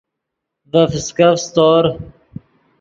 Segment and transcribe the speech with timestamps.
[0.71, 1.83] ڤے فسکف سیتور